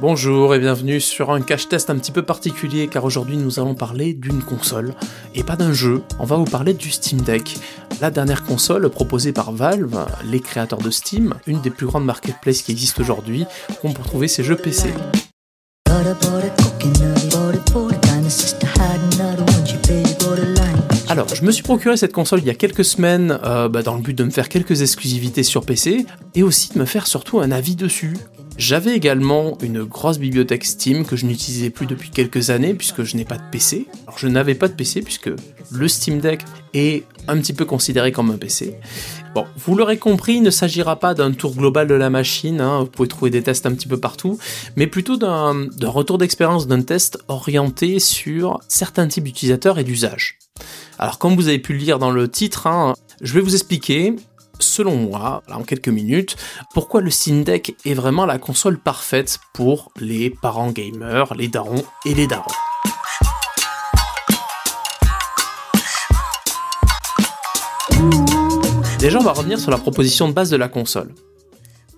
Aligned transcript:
Bonjour 0.00 0.54
et 0.54 0.58
bienvenue 0.58 0.98
sur 0.98 1.30
un 1.30 1.42
cache-test 1.42 1.90
un 1.90 1.98
petit 1.98 2.10
peu 2.10 2.22
particulier 2.22 2.88
car 2.88 3.04
aujourd'hui 3.04 3.36
nous 3.36 3.60
allons 3.60 3.74
parler 3.74 4.14
d'une 4.14 4.42
console 4.42 4.94
et 5.34 5.42
pas 5.42 5.56
d'un 5.56 5.74
jeu, 5.74 6.00
on 6.18 6.24
va 6.24 6.36
vous 6.36 6.46
parler 6.46 6.72
du 6.72 6.90
Steam 6.90 7.20
Deck, 7.20 7.58
la 8.00 8.10
dernière 8.10 8.44
console 8.44 8.88
proposée 8.88 9.34
par 9.34 9.52
Valve, 9.52 10.06
les 10.24 10.40
créateurs 10.40 10.78
de 10.78 10.88
Steam, 10.88 11.34
une 11.46 11.60
des 11.60 11.68
plus 11.68 11.84
grandes 11.84 12.06
marketplaces 12.06 12.62
qui 12.62 12.72
existent 12.72 13.02
aujourd'hui, 13.02 13.44
peut 13.82 14.02
trouver 14.02 14.26
ses 14.26 14.42
jeux 14.42 14.56
PC. 14.56 14.88
Alors, 21.10 21.28
je 21.34 21.44
me 21.44 21.50
suis 21.50 21.62
procuré 21.62 21.98
cette 21.98 22.12
console 22.14 22.38
il 22.38 22.46
y 22.46 22.50
a 22.50 22.54
quelques 22.54 22.86
semaines 22.86 23.38
euh, 23.44 23.68
bah, 23.68 23.82
dans 23.82 23.96
le 23.96 24.00
but 24.00 24.16
de 24.16 24.24
me 24.24 24.30
faire 24.30 24.48
quelques 24.48 24.80
exclusivités 24.80 25.42
sur 25.42 25.66
PC 25.66 26.06
et 26.34 26.42
aussi 26.42 26.72
de 26.72 26.78
me 26.78 26.86
faire 26.86 27.06
surtout 27.06 27.40
un 27.40 27.50
avis 27.50 27.76
dessus. 27.76 28.16
J'avais 28.60 28.94
également 28.94 29.56
une 29.62 29.84
grosse 29.84 30.18
bibliothèque 30.18 30.66
Steam 30.66 31.06
que 31.06 31.16
je 31.16 31.24
n'utilisais 31.24 31.70
plus 31.70 31.86
depuis 31.86 32.10
quelques 32.10 32.50
années 32.50 32.74
puisque 32.74 33.04
je 33.04 33.16
n'ai 33.16 33.24
pas 33.24 33.38
de 33.38 33.42
PC. 33.50 33.86
Alors 34.06 34.18
je 34.18 34.28
n'avais 34.28 34.54
pas 34.54 34.68
de 34.68 34.74
PC 34.74 35.00
puisque 35.00 35.30
le 35.72 35.88
Steam 35.88 36.20
Deck 36.20 36.42
est 36.74 37.04
un 37.26 37.38
petit 37.38 37.54
peu 37.54 37.64
considéré 37.64 38.12
comme 38.12 38.30
un 38.30 38.36
PC. 38.36 38.76
Bon, 39.34 39.46
vous 39.56 39.76
l'aurez 39.76 39.96
compris, 39.96 40.34
il 40.34 40.42
ne 40.42 40.50
s'agira 40.50 40.96
pas 40.96 41.14
d'un 41.14 41.32
tour 41.32 41.54
global 41.54 41.88
de 41.88 41.94
la 41.94 42.10
machine, 42.10 42.60
hein, 42.60 42.80
vous 42.80 42.90
pouvez 42.90 43.08
trouver 43.08 43.30
des 43.30 43.42
tests 43.42 43.64
un 43.64 43.72
petit 43.72 43.88
peu 43.88 43.96
partout, 43.96 44.38
mais 44.76 44.86
plutôt 44.86 45.16
d'un 45.16 45.66
retour 45.84 46.18
d'expérience 46.18 46.66
d'un 46.66 46.82
test 46.82 47.18
orienté 47.28 47.98
sur 47.98 48.60
certains 48.68 49.08
types 49.08 49.24
d'utilisateurs 49.24 49.78
et 49.78 49.84
d'usages. 49.84 50.38
Alors 50.98 51.18
comme 51.18 51.34
vous 51.34 51.48
avez 51.48 51.60
pu 51.60 51.72
le 51.72 51.78
lire 51.78 51.98
dans 51.98 52.10
le 52.10 52.28
titre, 52.28 52.66
hein, 52.66 52.92
je 53.22 53.32
vais 53.32 53.40
vous 53.40 53.54
expliquer 53.54 54.16
selon 54.70 54.96
moi, 54.96 55.42
en 55.52 55.62
quelques 55.62 55.88
minutes, 55.88 56.36
pourquoi 56.72 57.00
le 57.00 57.10
Steam 57.10 57.44
Deck 57.44 57.74
est 57.84 57.94
vraiment 57.94 58.24
la 58.24 58.38
console 58.38 58.78
parfaite 58.78 59.38
pour 59.52 59.90
les 59.98 60.30
parents 60.30 60.70
gamers, 60.70 61.34
les 61.34 61.48
darons 61.48 61.84
et 62.06 62.14
les 62.14 62.26
darons. 62.26 62.44
Déjà, 68.98 69.18
on 69.18 69.24
va 69.24 69.32
revenir 69.32 69.58
sur 69.58 69.70
la 69.70 69.78
proposition 69.78 70.28
de 70.28 70.34
base 70.34 70.50
de 70.50 70.56
la 70.56 70.68
console. 70.68 71.14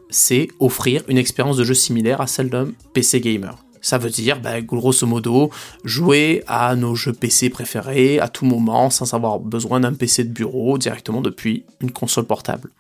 C'est 0.09 0.49
offrir 0.61 1.03
une 1.09 1.19
expérience 1.19 1.57
de 1.57 1.65
jeu 1.65 1.75
similaire 1.75 2.21
à 2.21 2.27
celle 2.27 2.49
d'un 2.49 2.69
PC 2.95 3.21
gamer. 3.21 3.57
Ça 3.83 3.99
veut 3.99 4.11
dire, 4.11 4.41
ben, 4.41 4.65
grosso 4.65 5.07
modo, 5.07 5.51
jouer 5.85 6.45
à 6.47 6.75
nos 6.77 6.95
jeux 6.95 7.13
PC 7.13 7.51
préférés 7.51 8.21
à 8.21 8.29
tout 8.29 8.47
moment 8.47 8.89
sans 8.91 9.13
avoir 9.13 9.41
besoin 9.41 9.81
d'un 9.81 9.93
PC 9.93 10.25
de 10.25 10.33
bureau 10.33 10.79
directement 10.79 11.21
depuis 11.21 11.65
une 11.81 11.91
console 11.91 12.25
portable. 12.25 12.71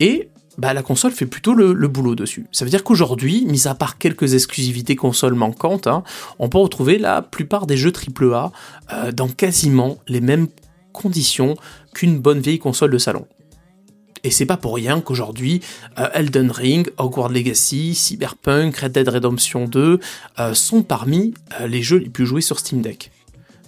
Et 0.00 0.30
bah, 0.58 0.74
la 0.74 0.82
console 0.82 1.12
fait 1.12 1.26
plutôt 1.26 1.54
le, 1.54 1.74
boulot 1.88 2.14
dessus. 2.14 2.46
Ça 2.52 2.64
veut 2.64 2.70
dire 2.70 2.84
qu'aujourd'hui, 2.84 3.44
mis 3.46 3.68
à 3.68 3.74
part 3.74 3.98
quelques 3.98 4.34
exclusivités 4.34 4.96
console 4.96 5.34
manquantes, 5.34 5.86
hein, 5.86 6.02
on 6.38 6.48
peut 6.48 6.58
retrouver 6.58 6.98
la 6.98 7.22
plupart 7.22 7.66
des 7.66 7.76
jeux 7.76 7.92
AAA 7.92 8.52
euh, 8.92 9.12
dans 9.12 9.28
quasiment 9.28 9.98
les 10.08 10.20
mêmes 10.20 10.48
conditions 10.92 11.54
qu'une 11.94 12.18
bonne 12.18 12.40
vieille 12.40 12.58
console 12.58 12.90
de 12.90 12.98
salon. 12.98 13.26
Et 14.24 14.30
c'est 14.30 14.46
pas 14.46 14.56
pour 14.56 14.74
rien 14.74 15.00
qu'aujourd'hui, 15.00 15.60
euh, 15.98 16.08
Elden 16.14 16.50
Ring, 16.50 16.90
Hogwarts 16.98 17.30
Legacy, 17.30 17.94
Cyberpunk, 17.94 18.76
Red 18.76 18.92
Dead 18.92 19.08
Redemption 19.08 19.66
2 19.66 20.00
euh, 20.38 20.54
sont 20.54 20.82
parmi 20.82 21.34
euh, 21.60 21.66
les 21.66 21.82
jeux 21.82 21.98
les 21.98 22.10
plus 22.10 22.26
joués 22.26 22.42
sur 22.42 22.58
Steam 22.58 22.82
Deck. 22.82 23.10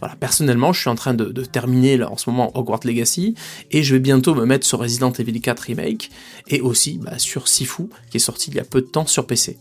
Voilà, 0.01 0.17
personnellement, 0.17 0.73
je 0.73 0.81
suis 0.81 0.91
en 0.91 0.97
train 0.97 1.15
de, 1.15 1.45
terminer 1.45 2.03
en 2.03 2.17
ce 2.17 2.29
moment 2.29 2.51
Hogwarts 2.59 2.81
Legacy 2.85 3.37
et 3.71 3.85
je 3.85 3.95
vais 3.95 4.01
bientôt 4.01 4.35
me 4.35 4.45
mettre 4.45 4.67
sur 4.67 4.81
Resident 4.81 5.13
Evil 5.13 5.41
4 5.41 5.61
Remake 5.61 6.11
et 6.49 6.61
aussi 6.61 6.99
bah, 6.99 7.21
sur 7.21 7.47
Sifu 7.47 7.85
qui 8.11 8.17
est 8.17 8.21
sorti 8.21 8.51
il 8.51 8.57
y 8.57 8.61
a 8.61 8.65
peu 8.65 8.81
de 8.81 8.87
temps 8.87 9.07
sur 9.07 9.29
PC. 9.29 9.59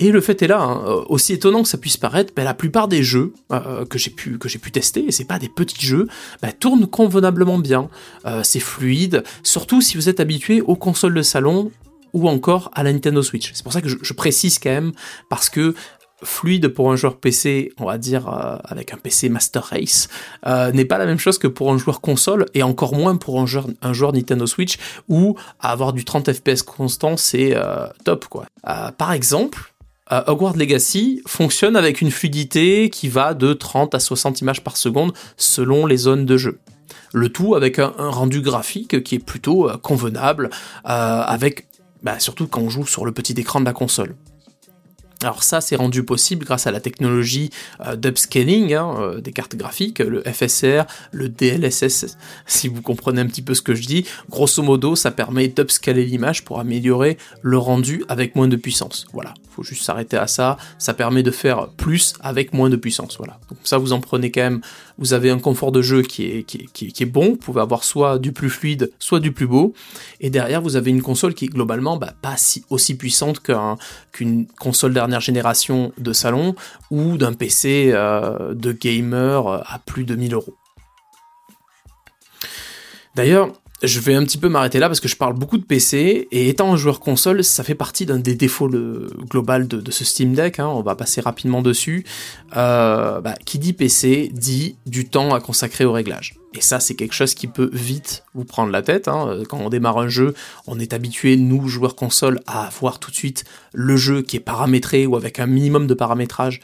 Et 0.00 0.10
le 0.10 0.22
fait 0.22 0.42
est 0.42 0.46
là, 0.46 0.62
hein, 0.62 0.82
euh, 0.86 1.04
aussi 1.10 1.34
étonnant 1.34 1.62
que 1.62 1.68
ça 1.68 1.76
puisse 1.76 1.98
paraître, 1.98 2.32
ben, 2.34 2.42
la 2.42 2.54
plupart 2.54 2.88
des 2.88 3.02
jeux 3.02 3.34
euh, 3.52 3.84
que 3.84 3.98
j'ai 3.98 4.10
pu 4.10 4.72
tester, 4.72 5.04
et 5.06 5.12
c'est 5.12 5.26
pas 5.26 5.38
des 5.38 5.50
petits 5.50 5.84
jeux, 5.84 6.08
ben, 6.40 6.50
tournent 6.58 6.86
convenablement 6.86 7.58
bien. 7.58 7.90
Euh, 8.24 8.40
c'est 8.42 8.60
fluide, 8.60 9.22
surtout 9.42 9.82
si 9.82 9.98
vous 9.98 10.08
êtes 10.08 10.18
habitué 10.18 10.62
aux 10.62 10.74
consoles 10.74 11.12
de 11.12 11.22
salon 11.22 11.70
ou 12.14 12.30
encore 12.30 12.70
à 12.74 12.82
la 12.82 12.94
Nintendo 12.94 13.22
Switch. 13.22 13.52
C'est 13.52 13.62
pour 13.62 13.74
ça 13.74 13.82
que 13.82 13.88
je, 13.88 14.12
précise 14.14 14.58
quand 14.58 14.70
même 14.70 14.92
parce 15.28 15.50
que 15.50 15.74
fluide 16.22 16.68
pour 16.68 16.90
un 16.90 16.96
joueur 16.96 17.18
PC, 17.18 17.70
on 17.78 17.84
va 17.84 17.98
dire 17.98 18.28
avec 18.64 18.92
un 18.92 18.96
PC 18.96 19.28
Master 19.28 19.62
Race, 19.62 20.08
n'est 20.74 20.84
pas 20.84 20.98
la 20.98 21.06
même 21.06 21.18
chose 21.18 21.38
que 21.38 21.46
pour 21.46 21.72
un 21.72 21.78
joueur 21.78 22.00
console 22.00 22.46
et 22.52 22.64
encore 22.64 22.94
moins 22.94 23.16
pour 23.16 23.40
un 23.40 23.46
joueur, 23.46 23.68
un 23.80 23.92
joueur 23.92 24.12
Nintendo 24.12 24.46
Switch 24.46 24.76
où 25.08 25.36
avoir 25.60 25.92
du 25.92 26.04
30 26.04 26.32
FPS 26.32 26.62
constant 26.62 27.16
c'est 27.16 27.56
top 28.04 28.26
quoi. 28.26 28.46
par 28.98 29.12
exemple, 29.12 29.70
euh, 30.12 30.22
Hogwarts 30.26 30.56
Legacy 30.56 31.22
fonctionne 31.26 31.76
avec 31.76 32.00
une 32.00 32.10
fluidité 32.10 32.90
qui 32.90 33.08
va 33.08 33.34
de 33.34 33.52
30 33.52 33.94
à 33.94 34.00
60 34.00 34.40
images 34.40 34.62
par 34.62 34.76
seconde 34.76 35.12
selon 35.36 35.86
les 35.86 35.96
zones 35.96 36.26
de 36.26 36.36
jeu. 36.36 36.58
Le 37.12 37.28
tout 37.28 37.54
avec 37.54 37.78
un, 37.78 37.92
rendu 37.98 38.40
graphique 38.40 39.02
qui 39.02 39.16
est 39.16 39.24
plutôt 39.24 39.68
euh, 39.68 39.76
convenable, 39.76 40.50
euh, 40.86 40.88
avec 40.88 41.66
bah, 42.02 42.18
surtout 42.18 42.46
quand 42.46 42.60
on 42.60 42.70
joue 42.70 42.86
sur 42.86 43.04
le 43.04 43.12
petit 43.12 43.34
écran 43.34 43.60
de 43.60 43.66
la 43.66 43.72
console. 43.72 44.16
Alors 45.22 45.42
ça, 45.42 45.60
c'est 45.60 45.76
rendu 45.76 46.02
possible 46.02 46.44
grâce 46.44 46.66
à 46.66 46.70
la 46.70 46.80
technologie 46.80 47.50
d'upscaling 47.96 48.74
hein, 48.74 49.16
des 49.22 49.32
cartes 49.32 49.54
graphiques, 49.54 49.98
le 49.98 50.22
FSR, 50.22 50.84
le 51.12 51.28
DLSS, 51.28 52.16
si 52.46 52.68
vous 52.68 52.82
comprenez 52.82 53.20
un 53.20 53.26
petit 53.26 53.42
peu 53.42 53.54
ce 53.54 53.62
que 53.62 53.74
je 53.74 53.86
dis. 53.86 54.06
Grosso 54.30 54.62
modo, 54.62 54.96
ça 54.96 55.10
permet 55.10 55.48
d'upscaler 55.48 56.06
l'image 56.06 56.44
pour 56.44 56.58
améliorer 56.58 57.18
le 57.42 57.58
rendu 57.58 58.04
avec 58.08 58.34
moins 58.34 58.48
de 58.48 58.56
puissance. 58.56 59.06
Voilà 59.12 59.34
faut 59.60 59.62
juste 59.62 59.82
s'arrêter 59.82 60.16
à 60.16 60.26
ça. 60.26 60.56
Ça 60.78 60.94
permet 60.94 61.22
de 61.22 61.30
faire 61.30 61.68
plus 61.76 62.14
avec 62.20 62.52
moins 62.52 62.70
de 62.70 62.76
puissance. 62.76 63.16
Voilà. 63.18 63.38
Donc 63.48 63.58
ça, 63.64 63.78
vous 63.78 63.92
en 63.92 64.00
prenez 64.00 64.30
quand 64.30 64.42
même. 64.42 64.60
Vous 65.00 65.14
avez 65.14 65.30
un 65.30 65.38
confort 65.38 65.72
de 65.72 65.82
jeu 65.82 66.02
qui 66.02 66.24
est, 66.26 66.42
qui 66.44 66.94
est, 67.00 67.04
bon. 67.06 67.30
Vous 67.30 67.36
pouvez 67.36 67.60
avoir 67.60 67.84
soit 67.84 68.18
du 68.18 68.32
plus 68.32 68.50
fluide, 68.50 68.92
soit 68.98 69.18
du 69.18 69.32
plus 69.32 69.46
beau. 69.46 69.72
Et 70.20 70.30
derrière, 70.30 70.60
vous 70.60 70.76
avez 70.76 70.90
une 70.90 71.02
console 71.02 71.34
qui 71.34 71.46
est 71.46 71.48
globalement 71.48 71.96
bah, 71.96 72.12
pas 72.20 72.36
si, 72.36 72.64
aussi 72.70 72.96
puissante 72.96 73.40
qu'une 74.12 74.46
console 74.46 74.92
dernière 74.92 75.20
génération 75.20 75.92
de 75.98 76.12
salon 76.12 76.54
ou 76.90 77.16
d'un 77.16 77.32
PC 77.32 77.90
euh, 77.92 78.54
de 78.54 78.72
gamer 78.72 79.48
à 79.48 79.80
plus 79.84 80.04
de 80.04 80.14
1000 80.14 80.34
euros. 80.34 80.54
D'ailleurs, 83.14 83.48
je 83.82 84.00
vais 84.00 84.14
un 84.14 84.24
petit 84.24 84.38
peu 84.38 84.48
m'arrêter 84.48 84.78
là 84.78 84.88
parce 84.88 85.00
que 85.00 85.08
je 85.08 85.16
parle 85.16 85.34
beaucoup 85.34 85.56
de 85.56 85.64
PC 85.64 86.28
et 86.30 86.48
étant 86.48 86.72
un 86.72 86.76
joueur 86.76 87.00
console, 87.00 87.42
ça 87.42 87.64
fait 87.64 87.74
partie 87.74 88.06
d'un 88.06 88.18
des 88.18 88.34
défauts 88.34 88.68
le, 88.68 89.10
global 89.28 89.68
de, 89.68 89.90
ce 89.90 90.04
Steam 90.04 90.34
Deck. 90.34 90.58
Hein, 90.58 90.66
on 90.66 90.82
va 90.82 90.94
passer 90.94 91.20
rapidement 91.20 91.62
dessus. 91.62 92.04
Euh, 92.56 93.20
bah, 93.20 93.34
qui 93.44 93.58
dit 93.58 93.72
PC 93.72 94.30
dit 94.32 94.76
du 94.86 95.08
temps 95.08 95.34
à 95.34 95.40
consacrer 95.40 95.84
au 95.84 95.92
réglage. 95.92 96.34
Et 96.52 96.60
ça, 96.60 96.80
c'est 96.80 96.94
quelque 96.94 97.14
chose 97.14 97.34
qui 97.34 97.46
peut 97.46 97.70
vite 97.72 98.24
vous 98.34 98.44
prendre 98.44 98.72
la 98.72 98.82
tête. 98.82 99.06
Hein. 99.06 99.42
Quand 99.48 99.58
on 99.58 99.68
démarre 99.68 99.98
un 99.98 100.08
jeu, 100.08 100.34
on 100.66 100.80
est 100.80 100.92
habitué, 100.92 101.36
nous, 101.36 101.68
joueurs 101.68 101.94
console, 101.94 102.40
à 102.48 102.68
voir 102.80 102.98
tout 102.98 103.12
de 103.12 103.16
suite 103.16 103.44
le 103.72 103.96
jeu 103.96 104.22
qui 104.22 104.36
est 104.36 104.40
paramétré 104.40 105.06
ou 105.06 105.14
avec 105.14 105.38
un 105.38 105.46
minimum 105.46 105.86
de 105.86 105.94
paramétrage 105.94 106.60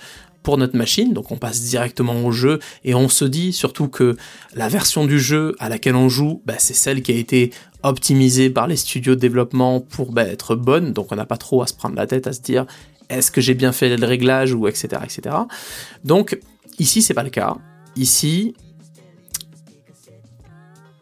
pour 0.47 0.59
notre 0.59 0.77
machine, 0.77 1.13
donc 1.13 1.33
on 1.33 1.37
passe 1.39 1.61
directement 1.63 2.25
au 2.25 2.31
jeu 2.31 2.61
et 2.85 2.95
on 2.95 3.09
se 3.09 3.25
dit 3.25 3.53
surtout 3.53 3.89
que 3.89 4.17
la 4.55 4.69
version 4.69 5.05
du 5.05 5.19
jeu 5.19 5.57
à 5.59 5.69
laquelle 5.69 5.97
on 5.97 6.09
joue, 6.09 6.41
bah, 6.47 6.55
c'est 6.59 6.73
celle 6.73 7.03
qui 7.03 7.11
a 7.11 7.17
été 7.17 7.51
optimisée 7.83 8.49
par 8.49 8.69
les 8.69 8.77
studios 8.77 9.17
de 9.17 9.21
développement 9.21 9.81
pour 9.81 10.13
bah, 10.13 10.23
être 10.23 10.55
bonne, 10.55 10.93
donc 10.93 11.11
on 11.11 11.17
n'a 11.17 11.27
pas 11.27 11.37
trop 11.37 11.63
à 11.63 11.67
se 11.67 11.75
prendre 11.75 11.97
la 11.97 12.07
tête 12.07 12.29
à 12.29 12.33
se 12.33 12.43
dire 12.43 12.65
est-ce 13.09 13.33
que 13.33 13.41
j'ai 13.41 13.55
bien 13.55 13.73
fait 13.73 13.97
le 13.97 14.07
réglage 14.07 14.55
ou 14.55 14.69
etc 14.69 15.03
etc. 15.03 15.35
Donc 16.05 16.39
ici 16.79 17.03
c'est 17.03 17.15
pas 17.15 17.25
le 17.25 17.31
cas. 17.31 17.57
Ici 17.97 18.55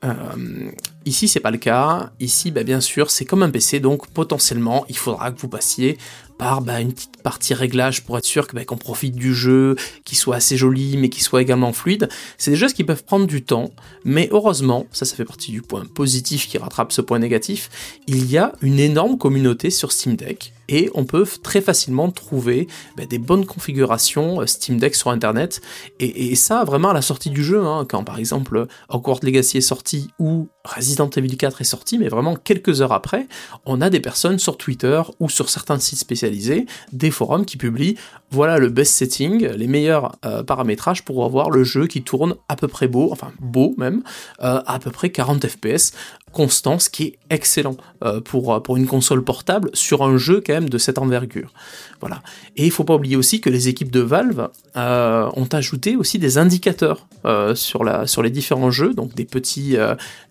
euh, 0.07 0.71
ici, 1.07 1.29
c'est 1.29 1.41
pas 1.41 1.51
le 1.51 1.57
cas. 1.57 2.11
Ici, 2.21 2.51
bah, 2.51 2.63
bien 2.63 2.81
sûr, 2.81 3.11
c'est 3.11 3.25
comme 3.25 3.43
un 3.43 3.51
PC, 3.51 3.81
donc 3.81 4.07
potentiellement, 4.09 4.85
il 4.91 4.99
faudra 4.99 5.31
que 5.31 5.41
vous 5.41 5.49
passiez 5.49 5.97
par 6.37 6.61
bah, 6.61 6.81
une 6.81 6.93
petite 6.93 7.14
partie 7.25 7.55
réglage 7.55 8.05
pour 8.05 8.17
être 8.19 8.25
sûr 8.25 8.47
bah, 8.53 8.65
qu'on 8.65 8.77
profite 8.77 9.17
du 9.17 9.35
jeu, 9.35 9.75
qu'il 10.05 10.17
soit 10.17 10.37
assez 10.37 10.57
joli, 10.57 10.97
mais 10.97 11.09
qu'il 11.09 11.25
soit 11.25 11.43
également 11.43 11.73
fluide. 11.73 12.09
C'est 12.39 12.53
des 12.53 12.57
choses 12.57 12.75
qui 12.75 12.85
peuvent 12.85 13.03
prendre 13.03 13.27
du 13.27 13.43
temps, 13.43 13.71
mais 14.05 14.29
heureusement, 14.31 14.87
ça, 14.93 15.05
ça 15.05 15.17
fait 15.17 15.25
partie 15.25 15.51
du 15.51 15.63
point 15.63 15.85
positif 15.87 16.47
qui 16.47 16.59
rattrape 16.59 16.93
ce 16.93 17.01
point 17.01 17.19
négatif. 17.19 17.71
Il 18.07 18.31
y 18.31 18.39
a 18.39 18.53
une 18.63 18.79
énorme 18.79 19.19
communauté 19.19 19.71
sur 19.71 19.91
Steam 19.91 20.15
Deck 20.15 20.53
et 20.69 20.91
on 20.95 21.05
peut 21.05 21.27
très 21.43 21.61
facilement 21.61 22.11
trouver 22.11 22.69
bah, 22.97 23.07
des 23.07 23.19
bonnes 23.19 23.47
configurations 23.47 24.41
euh, 24.41 24.47
Steam 24.47 24.79
Deck 24.79 24.95
sur 24.95 25.11
Internet. 25.11 25.61
Et, 26.01 26.35
ça, 26.35 26.65
vraiment 26.65 26.91
à 26.91 26.95
la 26.95 27.03
sortie 27.03 27.31
du 27.31 27.45
jeu, 27.45 27.65
hein, 27.65 27.87
quand 27.89 28.03
par 28.05 28.19
exemple 28.19 28.67
Hogwarts 28.89 29.21
Legacy 29.23 29.59
est 29.59 29.63
sorti 29.63 30.11
ou 30.19 30.49
Resident 30.65 31.09
Evil 31.11 31.37
4 31.37 31.61
est 31.61 31.65
sorti, 31.65 31.99
mais 31.99 32.09
vraiment 32.09 32.35
quelques 32.35 32.81
heures 32.81 32.93
après, 32.93 33.29
on 33.67 33.81
a 33.81 33.89
des 33.89 34.01
personnes 34.01 34.39
sur 34.39 34.57
Twitter 34.57 35.01
ou 35.21 35.29
sur 35.29 35.49
certains 35.49 35.79
sites 35.79 35.99
spécialisés, 35.99 36.67
des 36.93 37.11
forums 37.15 37.45
qui 37.45 37.57
publient 37.57 37.97
voilà 38.35 38.59
le 38.59 38.69
best 38.69 38.95
setting, 38.95 39.47
les 39.47 39.67
meilleurs 39.67 40.17
euh, 40.25 40.43
paramétrages 40.43 41.05
pour 41.05 41.25
avoir 41.25 41.51
le 41.51 41.63
jeu 41.63 41.87
qui 41.87 42.03
tourne 42.03 42.35
à 42.49 42.57
peu 42.57 42.69
près 42.69 42.89
beau, 42.89 43.11
enfin 43.13 43.33
beau 43.41 43.75
même, 43.79 44.03
euh, 44.43 44.61
à 44.67 44.79
peu 44.79 44.91
près 44.91 45.11
40 45.11 45.47
fps 45.47 45.93
constant, 46.35 46.79
ce 46.79 46.91
qui 46.91 47.05
est 47.05 47.19
excellent 47.31 47.77
euh, 48.05 48.21
pour, 48.21 48.63
pour 48.63 48.77
une 48.77 48.87
console 48.87 49.25
portable 49.25 49.71
sur 49.73 50.03
un 50.03 50.19
jeu 50.19 50.43
quand 50.45 50.53
même 50.53 50.69
de 50.69 50.77
cette 50.77 50.99
envergure. 50.99 51.53
Voilà. 52.01 52.23
Et 52.57 52.67
il 52.67 52.71
faut 52.71 52.85
pas 52.85 52.97
oublier 52.97 53.17
aussi 53.17 53.41
que 53.41 53.49
les 53.49 53.69
équipes 53.69 53.91
de 53.91 54.01
Valve 54.01 54.51
euh, 54.77 55.31
ont 55.35 55.49
ajouté 55.53 55.97
aussi 55.97 56.19
des 56.19 56.37
indicateurs 56.37 57.07
euh, 57.25 57.55
sur, 57.55 57.85
les 57.85 58.31
différents 58.31 58.71
jeux, 58.71 58.93
donc 58.93 59.15
des 59.15 59.25
petits, 59.25 59.77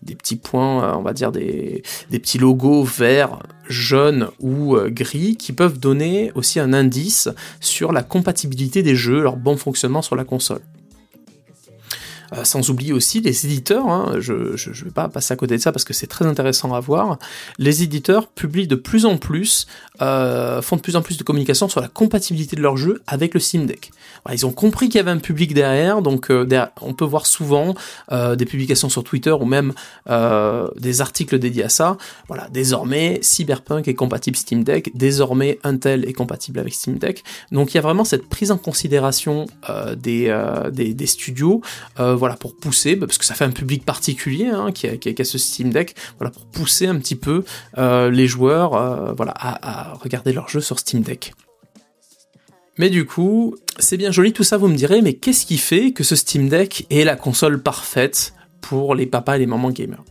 des 0.02 0.14
petits 0.14 0.36
points, 0.36 0.96
on 0.96 1.02
va 1.02 1.12
dire 1.12 1.32
des, 1.32 1.82
des 2.10 2.18
petits 2.20 2.38
logos 2.38 2.84
verts, 2.84 3.40
jaunes 3.68 4.28
ou 4.38 4.76
gris 4.88 5.36
qui 5.36 5.52
peuvent 5.52 5.80
donner 5.80 6.30
aussi 6.34 6.60
un 6.60 6.72
indice 6.72 7.28
sur 7.60 7.92
la 7.92 8.02
compatibilité 8.02 8.82
des 8.82 8.94
jeux, 8.94 9.22
leur 9.22 9.36
bon 9.36 9.56
fonctionnement 9.56 10.02
sur 10.02 10.14
la 10.14 10.24
console. 10.24 10.60
Euh, 12.36 12.44
sans 12.44 12.70
oublier 12.70 12.92
aussi 12.92 13.20
les 13.20 13.46
éditeurs, 13.46 13.88
hein. 13.88 14.16
je 14.18 14.32
ne 14.32 14.84
vais 14.84 14.90
pas 14.90 15.08
passer 15.08 15.32
à 15.32 15.36
côté 15.36 15.56
de 15.56 15.62
ça 15.62 15.72
parce 15.72 15.84
que 15.84 15.92
c'est 15.92 16.06
très 16.06 16.26
intéressant 16.26 16.72
à 16.74 16.80
voir, 16.80 17.18
les 17.58 17.82
éditeurs 17.82 18.28
publient 18.28 18.66
de 18.66 18.74
plus 18.74 19.04
en 19.04 19.18
plus, 19.18 19.66
euh, 20.00 20.62
font 20.62 20.76
de 20.76 20.80
plus 20.80 20.96
en 20.96 21.02
plus 21.02 21.16
de 21.16 21.22
communication 21.22 21.68
sur 21.68 21.80
la 21.80 21.88
compatibilité 21.88 22.56
de 22.56 22.62
leur 22.62 22.76
jeu 22.76 23.02
avec 23.06 23.34
le 23.34 23.40
Steam 23.40 23.66
Deck. 23.66 23.92
Ils 24.32 24.46
ont 24.46 24.52
compris 24.52 24.88
qu'il 24.88 24.96
y 24.96 25.00
avait 25.00 25.10
un 25.10 25.18
public 25.18 25.54
derrière, 25.54 26.02
donc 26.02 26.30
euh, 26.30 26.46
on 26.80 26.94
peut 26.94 27.04
voir 27.04 27.26
souvent 27.26 27.74
des 28.10 28.44
publications 28.44 28.88
sur 28.88 29.04
Twitter 29.04 29.32
ou 29.32 29.44
même 29.44 29.72
des 30.08 31.00
articles 31.00 31.38
dédiés 31.38 31.64
à 31.64 31.68
ça. 31.68 31.96
Voilà, 32.28 32.48
désormais 32.50 33.18
Cyberpunk 33.22 33.88
est 33.88 33.94
compatible 33.94 34.36
Steam 34.36 34.64
Deck, 34.64 34.90
désormais 34.94 35.58
Intel 35.64 36.08
est 36.08 36.12
compatible 36.12 36.58
avec 36.58 36.74
Steam 36.74 36.98
Deck. 36.98 37.24
Donc 37.52 37.72
il 37.72 37.76
y 37.76 37.78
a 37.78 37.82
vraiment 37.82 38.04
cette 38.04 38.28
prise 38.28 38.50
en 38.50 38.58
considération 38.58 39.46
des, 39.96 40.34
des, 40.72 41.06
studios 41.06 41.60
voilà, 41.96 42.36
pour 42.36 42.56
pousser, 42.56 42.96
bah, 42.96 43.06
parce 43.06 43.18
que 43.18 43.24
ça 43.24 43.34
fait 43.34 43.44
un 43.44 43.50
public 43.50 43.84
particulier 43.84 44.46
hein, 44.46 44.72
qui, 44.72 44.86
a, 44.86 45.24
ce 45.24 45.38
Steam 45.38 45.70
Deck, 45.70 45.94
voilà, 46.18 46.30
pour 46.30 46.44
pousser 46.46 46.86
un 46.86 46.98
petit 46.98 47.16
peu 47.16 47.44
euh, 47.78 48.10
les 48.10 48.26
joueurs 48.26 48.74
euh, 48.74 49.12
voilà, 49.12 49.32
à, 49.36 49.94
regarder 49.94 50.32
leurs 50.32 50.48
jeux 50.48 50.60
sur 50.60 50.78
Steam 50.78 51.02
Deck. 51.02 51.32
Mais 52.78 52.90
du 52.90 53.06
coup, 53.06 53.54
c'est 53.78 53.96
bien 53.96 54.10
joli 54.10 54.32
tout 54.32 54.42
ça, 54.42 54.56
vous 54.56 54.68
me 54.68 54.76
direz, 54.76 55.00
mais 55.00 55.14
qu'est-ce 55.14 55.46
qui 55.46 55.58
fait 55.58 55.92
que 55.92 56.02
ce 56.02 56.16
Steam 56.16 56.48
Deck 56.48 56.86
est 56.90 57.04
la 57.04 57.16
console 57.16 57.62
parfaite 57.62 58.34
pour 58.60 58.94
les 58.94 59.06
papas 59.06 59.36
et 59.36 59.38
les 59.38 59.46
mamans 59.46 59.70
gamers? 59.70 60.02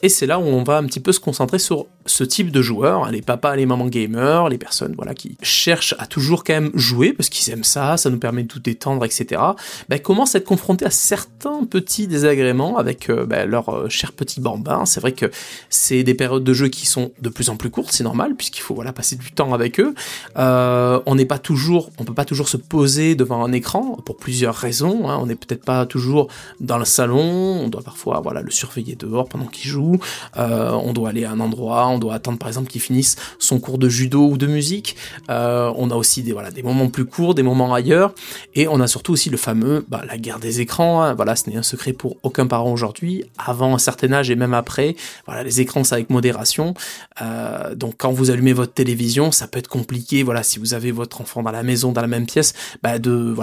Et 0.00 0.08
c'est 0.08 0.26
là 0.26 0.38
où 0.40 0.42
on 0.42 0.64
va 0.64 0.78
un 0.78 0.84
petit 0.86 1.00
peu 1.00 1.12
se 1.12 1.20
concentrer 1.20 1.58
sur 1.58 1.86
ce 2.06 2.24
type 2.24 2.50
de 2.50 2.62
joueurs, 2.62 3.10
les 3.10 3.22
papas, 3.22 3.56
les 3.56 3.66
mamans 3.66 3.86
gamers, 3.86 4.48
les 4.48 4.58
personnes 4.58 4.94
voilà 4.96 5.14
qui 5.14 5.36
cherchent 5.42 5.94
à 5.98 6.06
toujours 6.06 6.44
quand 6.44 6.54
même 6.54 6.70
jouer 6.74 7.12
parce 7.12 7.28
qu'ils 7.28 7.52
aiment 7.52 7.64
ça, 7.64 7.96
ça 7.96 8.10
nous 8.10 8.18
permet 8.18 8.42
de 8.42 8.48
tout 8.48 8.60
détendre, 8.60 9.04
etc. 9.04 9.40
Ben, 9.88 9.98
commencent 9.98 10.34
à 10.34 10.38
être 10.38 10.44
confrontés 10.44 10.84
à 10.84 10.90
certains 10.90 11.64
petits 11.64 12.06
désagréments 12.06 12.76
avec 12.78 13.10
euh, 13.10 13.26
ben, 13.26 13.48
leurs 13.48 13.68
euh, 13.68 13.88
chers 13.88 14.12
petits 14.12 14.40
bambins. 14.40 14.84
C'est 14.86 15.00
vrai 15.00 15.12
que 15.12 15.30
c'est 15.70 16.02
des 16.02 16.14
périodes 16.14 16.44
de 16.44 16.52
jeu 16.52 16.68
qui 16.68 16.86
sont 16.86 17.12
de 17.20 17.28
plus 17.28 17.48
en 17.48 17.56
plus 17.56 17.70
courtes, 17.70 17.92
c'est 17.92 18.04
normal 18.04 18.34
puisqu'il 18.34 18.62
faut 18.62 18.74
voilà 18.74 18.92
passer 18.92 19.16
du 19.16 19.32
temps 19.32 19.52
avec 19.52 19.80
eux. 19.80 19.94
Euh, 20.36 21.00
on 21.06 21.14
n'est 21.14 21.24
pas 21.24 21.38
toujours, 21.38 21.90
on 21.98 22.04
peut 22.04 22.14
pas 22.14 22.24
toujours 22.24 22.48
se 22.48 22.56
poser 22.56 23.14
devant 23.14 23.44
un 23.44 23.52
écran 23.52 23.98
pour 24.04 24.16
plusieurs 24.16 24.54
raisons. 24.54 25.08
Hein. 25.08 25.18
On 25.20 25.26
n'est 25.26 25.36
peut-être 25.36 25.64
pas 25.64 25.86
toujours 25.86 26.28
dans 26.60 26.78
le 26.78 26.84
salon, 26.84 27.20
on 27.20 27.68
doit 27.68 27.82
parfois 27.82 28.20
voilà 28.20 28.42
le 28.42 28.50
surveiller 28.50 28.96
dehors 28.96 29.28
pendant 29.28 29.46
qu'il 29.46 29.70
joue. 29.70 29.98
on 30.36 30.92
doit 30.92 31.10
aller 31.10 31.24
à 31.24 31.32
un 31.32 31.40
endroit 31.40 31.91
on 31.92 31.98
doit 31.98 32.14
attendre 32.14 32.38
par 32.38 32.48
exemple 32.48 32.68
qu'il 32.68 32.80
finisse 32.80 33.16
son 33.38 33.60
cours 33.60 33.78
de 33.78 33.88
judo 33.88 34.26
ou 34.26 34.36
de 34.36 34.46
musique. 34.46 34.96
Euh, 35.30 35.72
on 35.76 35.90
a 35.90 35.94
aussi 35.94 36.22
des, 36.22 36.34
moments 36.62 36.88
plus 36.88 37.04
courts, 37.04 37.34
des 37.34 37.42
moments 37.42 37.74
ailleurs, 37.74 38.14
et 38.54 38.68
on 38.68 38.80
a 38.80 38.86
surtout 38.86 39.12
aussi 39.12 39.30
le 39.30 39.36
fameux, 39.36 39.84
bah, 39.88 40.02
la 40.06 40.18
guerre 40.18 40.38
des 40.38 40.60
écrans. 40.60 41.02
Hein. 41.02 41.14
Voilà, 41.14 41.36
ce 41.36 41.48
n'est 41.48 41.56
un 41.56 41.62
secret 41.62 41.92
pour 41.92 42.16
aucun 42.22 42.46
parent 42.46 42.72
aujourd'hui. 42.72 43.24
Avant 43.38 43.74
un 43.74 43.78
certain 43.78 44.12
âge 44.12 44.30
et 44.30 44.36
même 44.36 44.54
après, 44.54 44.96
les 45.44 45.60
écrans 45.60 45.84
c'est 45.84 45.94
avec 45.94 46.10
modération. 46.10 46.74
Euh, 47.20 47.74
donc 47.74 47.94
quand 47.98 48.12
vous 48.12 48.30
allumez 48.30 48.52
votre 48.52 48.72
télévision, 48.72 49.32
ça 49.32 49.48
peut 49.48 49.58
être 49.58 49.68
compliqué. 49.68 50.22
Voilà, 50.22 50.42
si 50.42 50.58
vous 50.58 50.74
avez 50.74 50.90
votre 50.90 51.20
enfant 51.20 51.42
dans 51.42 51.50
la 51.50 51.62
maison, 51.62 51.92
dans 51.92 52.00
la 52.00 52.06
même 52.06 52.26
pièce, 52.26 52.54
bah, 52.82 52.98
de, 52.98 53.34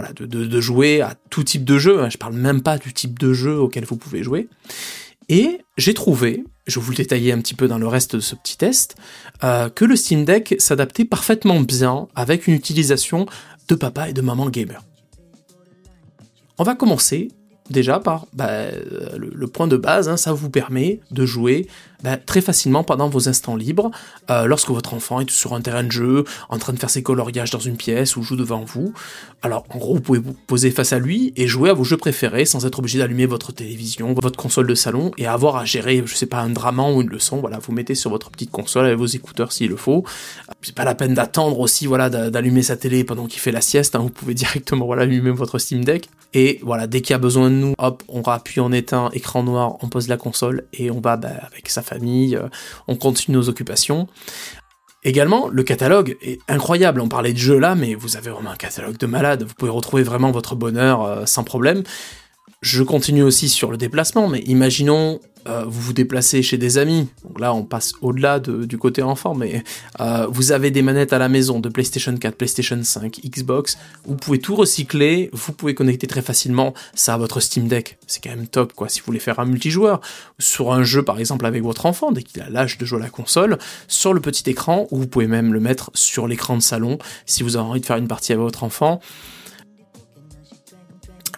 jouer 0.59 1.01
à 1.01 1.15
tout 1.29 1.43
type 1.43 1.63
de 1.63 1.77
jeu. 1.77 2.01
Hein. 2.01 2.09
Je 2.09 2.17
parle 2.17 2.33
même 2.33 2.61
pas 2.61 2.77
du 2.77 2.93
type 2.93 3.19
de 3.19 3.33
jeu 3.33 3.57
auquel 3.57 3.85
vous 3.85 3.97
pouvez 3.97 4.23
jouer. 4.23 4.47
Et 5.29 5.61
j'ai 5.77 5.93
trouvé, 5.93 6.43
je 6.65 6.79
vous 6.79 6.89
le 6.91 6.97
détailler 6.97 7.31
un 7.31 7.39
petit 7.39 7.53
peu 7.53 7.67
dans 7.67 7.77
le 7.77 7.87
reste 7.87 8.15
de 8.15 8.21
ce 8.21 8.33
petit 8.35 8.57
test, 8.57 8.95
euh, 9.43 9.69
que 9.69 9.85
le 9.85 9.95
Steam 9.95 10.25
Deck 10.25 10.55
s'adaptait 10.57 11.05
parfaitement 11.05 11.61
bien 11.61 12.07
avec 12.15 12.47
une 12.47 12.55
utilisation 12.55 13.27
de 13.67 13.75
papa 13.75 14.09
et 14.09 14.13
de 14.13 14.21
maman 14.21 14.49
gamer. 14.49 14.83
On 16.57 16.63
va 16.63 16.73
commencer 16.73 17.29
déjà 17.69 17.99
par 17.99 18.25
bah, 18.33 18.65
le, 19.17 19.47
point 19.47 19.67
de 19.67 19.77
base, 19.77 20.09
hein, 20.09 20.17
ça 20.17 20.33
vous 20.33 20.49
permet 20.49 20.99
de 21.11 21.25
jouer 21.25 21.67
bah, 22.03 22.15
très 22.15 22.39
facilement 22.39 22.83
pendant 22.83 23.09
vos 23.09 23.27
instants 23.27 23.57
libres, 23.57 23.91
euh, 24.29 24.45
lorsque 24.45 24.69
votre 24.69 24.93
enfant 24.93 25.19
est 25.19 25.29
sur 25.29 25.53
un 25.53 25.61
terrain 25.61 25.83
de 25.83 25.91
jeu, 25.91 26.23
en 26.47 26.57
train 26.57 26.71
de 26.71 26.79
faire 26.79 26.89
ses 26.89 27.03
coloriages 27.03 27.49
dans 27.49 27.59
une 27.59 27.75
pièce 27.75 28.15
ou 28.15 28.23
joue 28.23 28.37
devant 28.37 28.63
vous. 28.63 28.93
Alors 29.41 29.65
en 29.69 29.77
gros, 29.77 29.95
vous 29.95 30.01
pouvez 30.01 30.19
vous 30.19 30.33
poser 30.33 30.71
face 30.71 30.93
à 30.93 30.99
lui 30.99 31.33
et 31.35 31.47
jouer 31.47 31.69
à 31.69 31.73
vos 31.73 31.83
jeux 31.83 31.97
préférés 31.97 32.45
sans 32.45 32.65
être 32.65 32.79
obligé 32.79 32.99
d'allumer 32.99 33.25
votre 33.25 33.51
télévision, 33.51 34.13
votre 34.13 34.37
console 34.37 34.67
de 34.67 34.75
salon 34.75 35.11
et 35.17 35.27
avoir 35.27 35.57
à 35.57 35.65
gérer, 35.65 36.01
je 36.05 36.15
sais 36.15 36.25
pas, 36.25 36.39
un 36.39 36.49
drama 36.49 36.89
ou 36.89 37.01
une 37.01 37.09
leçon. 37.09 37.37
Voilà, 37.37 37.59
vous 37.59 37.73
mettez 37.73 37.95
sur 37.95 38.09
votre 38.09 38.29
petite 38.29 38.51
console 38.51 38.85
avec 38.85 38.97
vos 38.97 39.05
écouteurs 39.05 39.51
s'il 39.51 39.69
le 39.69 39.75
faut. 39.75 40.05
C'est 40.61 40.75
pas 40.75 40.85
la 40.85 40.95
peine 40.95 41.13
d'attendre 41.13 41.59
aussi, 41.59 41.85
voilà, 41.85 42.09
d'allumer 42.09 42.63
sa 42.63 42.77
télé 42.77 43.03
pendant 43.03 43.27
qu'il 43.27 43.41
fait 43.41 43.51
la 43.51 43.61
sieste. 43.61 43.95
Hein. 43.95 43.99
Vous 43.99 44.09
pouvez 44.09 44.33
directement, 44.35 44.85
voilà, 44.85 45.01
allumer 45.01 45.31
votre 45.31 45.59
Steam 45.59 45.83
Deck. 45.83 46.09
Et 46.33 46.59
voilà, 46.61 46.87
dès 46.87 47.01
qu'il 47.01 47.13
y 47.13 47.15
a 47.15 47.19
besoin 47.19 47.49
de 47.49 47.55
hop, 47.77 48.03
on 48.07 48.21
rappuie, 48.21 48.59
en 48.59 48.71
éteint, 48.71 49.09
écran 49.13 49.43
noir, 49.43 49.77
on 49.81 49.89
pose 49.89 50.07
la 50.07 50.17
console 50.17 50.67
et 50.73 50.91
on 50.91 50.99
va 50.99 51.17
bah, 51.17 51.29
avec 51.47 51.69
sa 51.69 51.81
famille, 51.81 52.35
euh, 52.35 52.47
on 52.87 52.95
continue 52.95 53.37
nos 53.37 53.49
occupations. 53.49 54.07
Également, 55.03 55.47
le 55.47 55.63
catalogue 55.63 56.17
est 56.21 56.39
incroyable. 56.49 56.99
On 56.99 57.07
parlait 57.07 57.31
de 57.31 57.37
jeux 57.37 57.57
là, 57.57 57.73
mais 57.73 57.95
vous 57.95 58.17
avez 58.17 58.31
vraiment 58.31 58.51
un 58.51 58.57
catalogue 58.57 58.97
de 58.97 59.05
malade. 59.05 59.43
Vous 59.43 59.53
pouvez 59.53 59.71
retrouver 59.71 60.03
vraiment 60.03 60.31
votre 60.31 60.55
bonheur 60.55 61.03
euh, 61.03 61.25
sans 61.25 61.43
problème. 61.43 61.83
Je 62.61 62.83
continue 62.83 63.23
aussi 63.23 63.47
sur 63.47 63.71
le 63.71 63.77
déplacement, 63.77 64.27
mais 64.27 64.39
imaginons 64.39 65.21
euh, 65.47 65.63
vous 65.65 65.79
vous 65.79 65.93
déplacez 65.93 66.43
chez 66.43 66.57
des 66.57 66.77
amis, 66.77 67.07
donc 67.23 67.39
là 67.39 67.53
on 67.53 67.63
passe 67.63 67.93
au-delà 68.01 68.39
du 68.39 68.77
côté 68.77 69.01
enfant, 69.01 69.33
mais 69.33 69.63
euh, 70.01 70.27
vous 70.29 70.51
avez 70.51 70.69
des 70.69 70.81
manettes 70.81 71.13
à 71.13 71.17
la 71.17 71.29
maison 71.29 71.61
de 71.61 71.69
PlayStation 71.69 72.13
4, 72.15 72.35
PlayStation 72.35 72.77
5, 72.83 73.21
Xbox, 73.23 73.77
vous 74.03 74.17
pouvez 74.17 74.39
tout 74.39 74.55
recycler, 74.55 75.29
vous 75.31 75.53
pouvez 75.53 75.73
connecter 75.73 76.07
très 76.07 76.21
facilement 76.21 76.73
ça 76.93 77.13
à 77.13 77.17
votre 77.17 77.39
Steam 77.39 77.69
Deck, 77.69 77.97
c'est 78.05 78.21
quand 78.21 78.31
même 78.31 78.47
top 78.47 78.73
quoi, 78.73 78.89
si 78.89 78.99
vous 78.99 79.05
voulez 79.05 79.19
faire 79.19 79.39
un 79.39 79.45
multijoueur, 79.45 80.01
sur 80.37 80.73
un 80.73 80.83
jeu 80.83 81.03
par 81.03 81.17
exemple 81.19 81.45
avec 81.45 81.63
votre 81.63 81.85
enfant, 81.85 82.11
dès 82.11 82.23
qu'il 82.23 82.41
a 82.41 82.49
l'âge 82.49 82.77
de 82.77 82.83
jouer 82.83 82.99
à 82.99 83.03
la 83.03 83.09
console, 83.09 83.57
sur 83.87 84.13
le 84.13 84.19
petit 84.19 84.49
écran, 84.49 84.87
ou 84.91 84.97
vous 84.97 85.07
pouvez 85.07 85.27
même 85.27 85.53
le 85.53 85.61
mettre 85.61 85.89
sur 85.93 86.27
l'écran 86.27 86.57
de 86.57 86.61
salon, 86.61 86.97
si 87.25 87.43
vous 87.43 87.55
avez 87.55 87.65
envie 87.65 87.79
de 87.79 87.85
faire 87.85 87.97
une 87.97 88.09
partie 88.09 88.33
avec 88.33 88.43
votre 88.43 88.65
enfant, 88.65 88.99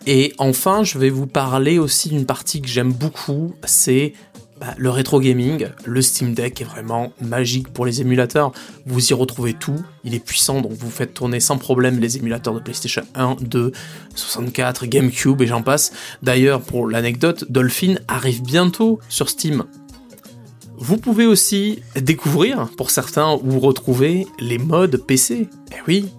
et 0.05 0.33
enfin, 0.37 0.83
je 0.83 0.97
vais 0.97 1.09
vous 1.09 1.27
parler 1.27 1.79
aussi 1.79 2.09
d'une 2.09 2.25
partie 2.25 2.61
que 2.61 2.67
j'aime 2.67 2.91
beaucoup, 2.91 3.53
c'est 3.65 4.13
bah, 4.61 4.75
le 4.77 4.91
rétro 4.91 5.19
gaming. 5.19 5.67
Le 5.85 6.01
Steam 6.03 6.35
Deck 6.35 6.61
est 6.61 6.65
vraiment 6.65 7.11
magique 7.19 7.69
pour 7.69 7.83
les 7.83 8.01
émulateurs. 8.01 8.51
Vous 8.85 9.09
y 9.09 9.13
retrouvez 9.13 9.53
tout, 9.53 9.81
il 10.03 10.13
est 10.13 10.19
puissant, 10.19 10.61
donc 10.61 10.73
vous 10.73 10.91
faites 10.91 11.15
tourner 11.15 11.39
sans 11.39 11.57
problème 11.57 11.99
les 11.99 12.17
émulateurs 12.17 12.53
de 12.53 12.59
PlayStation 12.59 13.01
1, 13.15 13.37
2, 13.41 13.71
64, 14.13 14.85
GameCube 14.85 15.41
et 15.41 15.47
j'en 15.47 15.63
passe. 15.63 15.93
D'ailleurs, 16.21 16.61
pour 16.61 16.87
l'anecdote, 16.87 17.45
Dolphin 17.49 17.95
arrive 18.07 18.43
bientôt 18.43 18.99
sur 19.09 19.29
Steam. 19.29 19.63
Vous 20.77 20.97
pouvez 20.97 21.25
aussi 21.25 21.81
découvrir, 21.95 22.69
pour 22.77 22.91
certains, 22.91 23.33
ou 23.43 23.59
retrouver 23.59 24.27
les 24.39 24.57
modes 24.57 24.97
PC. 24.97 25.47
Eh 25.71 25.75
oui, 25.87 26.09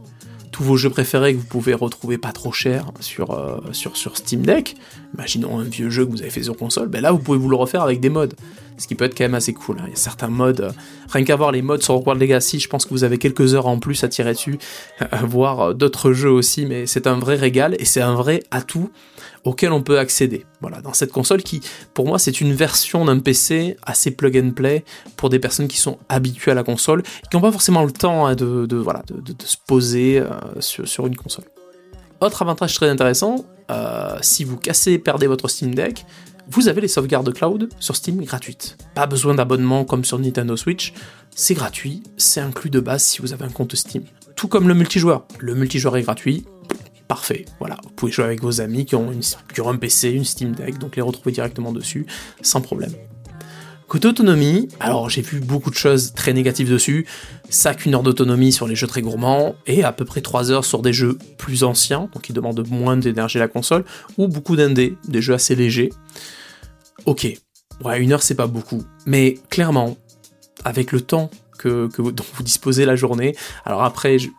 tous 0.53 0.63
vos 0.63 0.77
jeux 0.77 0.91
préférés 0.91 1.35
que 1.35 1.39
vous 1.39 1.47
pouvez 1.47 1.75
retrouver 1.75 2.19
pas 2.19 2.31
trop 2.31 2.53
cher 2.53 2.93
sur, 3.01 3.33
euh, 3.33 3.59
sur 3.73 4.17
Steam 4.17 4.43
Deck, 4.43 4.77
imaginons 5.15 5.59
un 5.59 5.65
vieux 5.65 5.91
jeu 5.91 6.05
que 6.07 6.11
vous 6.11 6.21
avez 6.21 6.31
fait 6.31 6.45
sur 6.45 6.57
console, 6.57 6.89
ben 6.89 7.01
là 7.01 7.11
vous 7.11 7.19
pouvez 7.19 7.39
vous 7.39 7.49
le 7.49 7.57
refaire 7.57 7.83
avec 7.83 8.01
des 8.01 8.11
mods, 8.11 8.29
ce 8.83 8.89
qui 8.89 8.97
peut 8.97 9.05
être 9.05 9.17
quand 9.17 9.25
même 9.25 9.35
assez 9.35 9.55
cool. 9.55 9.79
Hein. 9.79 9.85
Il 9.87 9.91
y 9.91 9.93
a 9.93 9.97
certains 9.97 10.27
mods, 10.27 10.61
euh, 10.61 10.73
rien 11.09 11.25
qu'à 11.25 11.37
voir 11.37 11.53
les 11.53 11.63
mods 11.63 11.81
sur 11.81 11.95
World 12.05 12.21
Legacy, 12.21 12.59
je 12.59 12.69
pense 12.69 12.85
que 12.85 12.91
vous 12.91 13.05
avez 13.05 13.17
quelques 13.17 13.55
heures 13.55 13.69
en 13.69 13.79
plus 13.79 14.03
à 14.03 14.09
tirer 14.09 14.33
dessus, 14.33 14.59
voir 15.23 15.61
euh, 15.61 15.73
d'autres 15.73 16.13
jeux 16.13 16.31
aussi, 16.31 16.67
mais 16.67 16.87
c'est 16.87 17.07
un 17.07 17.17
vrai 17.17 17.37
régal 17.37 17.77
et 17.79 17.85
c'est 17.85 18.01
un 18.01 18.15
vrai 18.15 18.43
atout 18.51 18.91
auquel 19.45 19.71
on 19.71 19.83
peut 19.83 20.01
accéder. 20.01 20.47
Voilà, 20.61 20.81
dans 20.81 20.93
cette 20.93 21.13
console 21.13 21.45
qui, 21.45 21.61
pour 21.95 22.07
moi, 22.07 22.19
c'est 22.19 22.41
une 22.41 22.53
version 22.53 23.05
d'un 23.05 23.21
PC 23.21 23.77
assez 23.85 24.11
plug 24.11 24.37
and 24.37 24.51
play 24.51 24.85
pour 25.17 25.29
des 25.29 25.39
personnes 25.39 25.69
qui 25.69 25.79
sont 25.79 25.99
habituées 26.09 26.51
à 26.51 26.55
la 26.55 26.65
console, 26.65 27.05
qui 27.05 27.37
n'ont 27.37 27.41
pas 27.41 27.53
forcément 27.53 27.85
le 27.85 27.93
temps 27.93 28.27
hein, 28.27 28.35
de, 28.35 28.77
voilà, 28.77 29.05
de, 29.09 29.35
se 29.45 29.57
poser 29.65 30.19
euh, 30.19 30.29
sur, 30.59 31.07
une 31.07 31.17
console. 31.17 31.45
Autre 32.21 32.43
avantage 32.43 32.75
très 32.75 32.89
intéressant, 32.89 33.45
si 34.21 34.45
vous 34.45 34.57
cassez, 34.57 34.99
perdez 34.99 35.27
votre 35.27 35.49
Steam 35.49 35.75
Deck, 35.75 36.05
vous 36.49 36.69
avez 36.69 36.81
les 36.81 36.89
sauvegardes 36.89 37.33
cloud 37.33 37.69
sur 37.79 37.97
Steam 37.97 38.23
gratuites. 38.23 38.77
Pas 38.95 39.07
besoin 39.07 39.35
d'abonnement 39.35 39.85
comme 39.85 40.05
sur 40.05 40.19
Nintendo 40.19 40.57
Switch, 40.57 40.93
c'est 41.35 41.55
gratuit, 41.55 42.03
c'est 42.17 42.41
inclus 42.41 42.71
de 42.71 42.81
base 42.81 43.03
si 43.03 43.23
vous 43.23 43.33
avez 43.33 43.45
un 43.45 43.51
compte 43.51 43.75
Steam. 43.75 44.05
Tout 44.37 44.49
comme 44.49 44.69
le 44.69 44.75
multijoueur. 44.75 45.27
Le 45.39 45.55
multijoueur 45.55 45.97
est 45.97 46.03
gratuit, 46.03 46.45
parfait. 47.09 47.45
Voilà, 47.59 47.77
vous 47.85 47.91
pouvez 47.91 48.13
jouer 48.13 48.25
avec 48.25 48.43
vos 48.43 48.61
amis 48.61 48.87
qui 48.87 48.97
ont, 48.97 49.13
une, 49.13 49.23
un 49.67 49.77
PC, 49.77 50.11
une 50.11 50.25
Steam 50.25 50.53
Deck, 50.53 50.79
donc 50.79 50.97
les 50.97 51.03
retrouver 51.03 51.33
directement 51.33 51.73
dessus, 51.73 52.07
sans 52.41 52.61
problème. 52.61 52.93
Côté 53.93 54.09
autonomie, 54.09 54.71
alors 54.81 55.11
j'ai 55.11 55.21
vu 55.21 55.39
beaucoup 55.39 55.69
de 55.69 55.75
choses 55.75 56.15
très 56.15 56.33
négatives 56.33 56.71
dessus. 56.71 57.07
Ça 57.51 57.75
qu'une 57.75 57.95
heure 57.95 58.03
d'autonomie 58.03 58.51
sur 58.51 58.67
les 58.67 58.75
jeux 58.75 58.87
très 58.87 59.03
gourmands 59.03 59.55
et 59.67 59.85
à 59.85 59.93
peu 59.93 60.07
près 60.07 60.23
3 60.23 60.51
heures 60.51 60.65
sur 60.65 60.81
des 60.81 60.95
jeux 60.95 61.19
plus 61.37 61.63
anciens, 61.63 62.09
donc 62.11 62.23
qui 62.23 62.33
demandent 62.33 62.67
moins 62.71 62.97
d'énergie 62.97 63.37
à 63.37 63.43
la 63.43 63.49
console, 63.49 63.85
ou 64.17 64.29
beaucoup 64.29 64.57
d'indés, 64.57 64.97
des 65.09 65.21
jeux 65.21 65.35
assez 65.35 65.55
légers. 65.55 65.91
Ok, 67.05 67.27
ouais, 67.85 68.01
une 68.01 68.15
heure 68.15 68.23
c'est 68.23 68.35
pas 68.35 68.47
beaucoup, 68.47 68.83
mais 69.05 69.35
clairement, 69.51 69.99
avec 70.65 70.91
le 70.91 71.03
temps 71.03 71.29
que, 71.59 71.91
dont 71.95 72.25
vous 72.33 72.43
disposez 72.43 72.87
la 72.87 72.97
journée, 72.97 73.37
alors 73.67 73.83
après, 73.85 74.19
je 74.19 74.31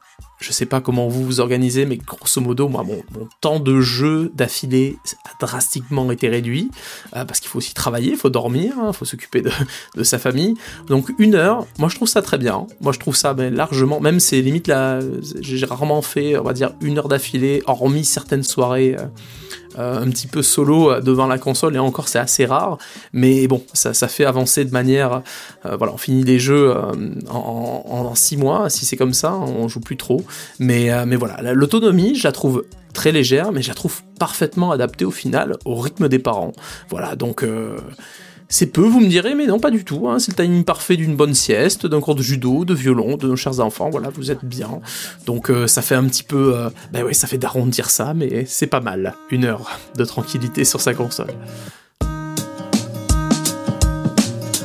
sais 0.51 0.65
pas 0.65 0.81
comment 0.81 1.07
vous 1.07 1.23
vous 1.23 1.39
organisez, 1.39 1.85
mais 1.85 1.97
grosso 1.97 2.41
modo, 2.41 2.67
moi, 2.67 2.83
mon, 2.83 3.01
temps 3.41 3.59
de 3.59 3.81
jeu 3.81 4.31
d'affilée 4.33 4.97
a 5.25 5.45
drastiquement 5.45 6.11
été 6.11 6.27
réduit, 6.27 6.69
euh, 7.15 7.25
parce 7.25 7.39
qu'il 7.39 7.49
faut 7.49 7.59
aussi 7.59 7.73
travailler, 7.73 8.11
il 8.11 8.17
faut 8.17 8.29
dormir, 8.29 8.73
il 8.77 8.81
hein, 8.81 8.93
faut 8.93 9.05
s'occuper 9.05 9.41
de, 9.95 10.03
sa 10.03 10.19
famille. 10.19 10.55
Donc 10.87 11.11
une 11.17 11.35
heure, 11.35 11.65
moi 11.79 11.89
je 11.89 11.95
trouve 11.95 12.07
ça 12.07 12.21
très 12.21 12.37
bien. 12.37 12.67
Moi 12.81 12.91
je 12.91 12.99
trouve 12.99 13.15
ça 13.15 13.33
largement, 13.33 13.99
même 13.99 14.19
c'est 14.19 14.41
limite 14.41 14.67
là, 14.67 14.99
j'ai 15.39 15.65
rarement 15.65 16.01
fait, 16.01 16.37
on 16.37 16.43
va 16.43 16.53
dire, 16.53 16.73
une 16.81 16.97
heure 16.97 17.07
d'affilée, 17.07 17.63
hormis 17.65 18.05
certaines 18.05 18.43
soirées. 18.43 18.95
Euh, 18.97 19.05
euh, 19.79 20.03
un 20.03 20.09
petit 20.11 20.27
peu 20.27 20.43
solo 20.43 21.01
devant 21.01 21.25
la 21.25 21.39
console, 21.39 21.75
et 21.75 21.79
encore 21.79 22.07
c'est 22.07 22.19
assez 22.19 22.45
rare, 22.45 22.77
mais 23.11 23.47
bon, 23.47 23.63
ça, 23.73 24.07
fait 24.07 24.23
avancer 24.23 24.65
de 24.65 24.71
manière... 24.71 25.23
Voilà, 25.63 25.93
on 25.93 25.97
finit 25.97 26.23
les 26.23 26.37
jeux 26.37 26.75
en 27.27 28.13
6 28.13 28.37
mois, 28.37 28.69
si 28.69 28.85
c'est 28.85 28.97
comme 28.97 29.13
ça, 29.13 29.33
on 29.33 29.67
joue 29.67 29.79
plus 29.79 29.97
trop, 29.97 30.22
mais, 30.59 30.89
mais 31.05 31.15
voilà, 31.15 31.53
l'autonomie, 31.53 32.15
je 32.15 32.27
la 32.27 32.31
trouve 32.31 32.65
très 32.93 33.11
légère, 33.11 33.51
mais 33.51 33.61
je 33.61 33.69
la 33.69 33.73
trouve 33.73 34.01
parfaitement 34.19 34.71
adaptée 34.71 35.05
au 35.05 35.11
final 35.11 35.57
au 35.65 35.75
rythme 35.75 36.07
des 36.07 36.19
parents. 36.19 36.53
Voilà, 36.89 37.15
donc 37.15 37.43
c'est 38.53 38.67
peu, 38.67 38.81
vous 38.81 38.99
me 38.99 39.07
direz, 39.07 39.33
mais 39.33 39.47
non, 39.47 39.59
pas 39.59 39.71
du 39.71 39.83
tout. 39.83 40.07
Hein. 40.07 40.19
C'est 40.19 40.37
le 40.37 40.43
timing 40.43 40.63
parfait 40.63 40.95
d'une 40.95 41.15
bonne 41.15 41.33
sieste, 41.33 41.87
d'un 41.87 41.99
cours 42.01 42.13
de 42.13 42.21
judo, 42.21 42.65
de 42.65 42.75
violon, 42.75 43.17
de 43.17 43.27
nos 43.27 43.35
chers 43.35 43.59
enfants. 43.59 43.89
Voilà, 43.89 44.09
vous 44.09 44.29
êtes 44.29 44.45
bien. 44.45 44.79
Donc 45.25 45.49
euh, 45.49 45.65
ça 45.65 45.81
fait 45.81 45.95
un 45.95 46.03
petit 46.03 46.21
peu... 46.21 46.55
Euh, 46.55 46.69
ben 46.91 47.03
oui, 47.03 47.15
ça 47.15 47.25
fait 47.25 47.39
d'arrondir 47.39 47.89
ça, 47.89 48.13
mais 48.13 48.45
c'est 48.45 48.67
pas 48.67 48.79
mal. 48.79 49.15
Une 49.31 49.45
heure 49.45 49.79
de 49.97 50.05
tranquillité 50.05 50.65
sur 50.65 50.81
sa 50.81 50.93
console. 50.93 51.33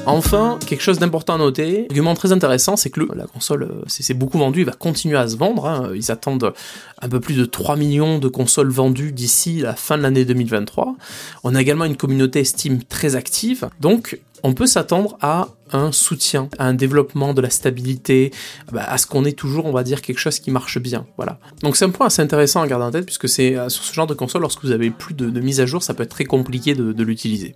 Enfin, 0.09 0.59
quelque 0.67 0.83
chose 0.83 0.99
d'important 0.99 1.35
à 1.35 1.39
noter, 1.39 1.87
argument 1.91 2.15
très 2.15 2.33
intéressant, 2.33 2.77
c'est 2.77 2.91
que 2.91 3.01
la 3.15 3.27
console 3.27 3.83
c'est 3.87 4.13
euh, 4.13 4.17
beaucoup 4.17 4.39
vendu, 4.39 4.61
il 4.61 4.67
va 4.67 4.73
continuer 4.73 5.17
à 5.17 5.29
se 5.29 5.37
vendre. 5.37 5.67
Hein. 5.67 5.91
Ils 5.95 6.11
attendent 6.11 6.53
un 7.01 7.09
peu 7.09 7.21
plus 7.21 7.37
de 7.37 7.45
3 7.45 7.77
millions 7.77 8.19
de 8.19 8.29
consoles 8.29 8.71
vendues 8.71 9.13
d'ici 9.13 9.61
la 9.61 9.75
fin 9.75 9.97
de 9.97 10.03
l'année 10.03 10.25
2023. 10.25 10.97
On 11.45 11.55
a 11.55 11.61
également 11.61 11.85
une 11.85 11.97
communauté 11.97 12.45
Steam 12.45 12.83
très 12.83 13.17
active, 13.17 13.69
donc 13.81 14.19
on 14.43 14.55
peut 14.55 14.67
s'attendre 14.67 15.19
à 15.21 15.49
un 15.73 15.93
soutien, 15.93 16.49
à 16.59 16.67
un 16.67 16.75
développement 16.75 17.35
de 17.35 17.41
la 17.41 17.51
stabilité, 17.51 18.33
bah, 18.73 18.85
à 18.87 18.99
ce 18.99 19.07
qu'on 19.07 19.25
ait 19.25 19.33
toujours, 19.33 19.67
on 19.67 19.73
va 19.73 19.83
dire, 19.83 20.01
quelque 20.01 20.19
chose 20.19 20.39
qui 20.39 20.51
marche 20.51 20.79
bien. 20.79 21.07
Voilà. 21.17 21.39
Donc 21.63 21.77
c'est 21.77 21.85
un 21.85 21.91
point 21.91 22.07
assez 22.07 22.23
intéressant 22.23 22.63
à 22.63 22.67
garder 22.67 22.87
en 22.87 22.91
tête, 22.91 23.05
puisque 23.05 23.29
c'est 23.29 23.57
euh, 23.57 23.69
sur 23.69 23.85
ce 23.85 23.93
genre 23.93 24.07
de 24.07 24.15
console, 24.15 24.43
lorsque 24.43 24.63
vous 24.63 24.71
avez 24.71 24.91
plus 24.91 25.15
de, 25.15 25.41
mise 25.41 25.61
à 25.61 25.67
jour, 25.67 25.83
ça 25.83 25.95
peut 25.95 26.05
être 26.05 26.11
très 26.11 26.25
compliqué 26.25 26.75
de 26.75 27.03
l'utiliser. 27.03 27.55